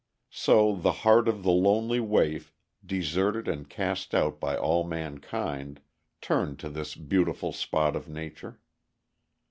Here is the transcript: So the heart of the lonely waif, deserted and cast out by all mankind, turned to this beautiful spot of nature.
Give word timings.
So 0.31 0.75
the 0.75 0.91
heart 1.05 1.27
of 1.27 1.43
the 1.43 1.51
lonely 1.51 1.99
waif, 1.99 2.51
deserted 2.83 3.47
and 3.47 3.69
cast 3.69 4.15
out 4.15 4.39
by 4.39 4.57
all 4.57 4.83
mankind, 4.83 5.79
turned 6.21 6.57
to 6.61 6.69
this 6.69 6.95
beautiful 6.95 7.53
spot 7.53 7.95
of 7.95 8.09
nature. 8.09 8.59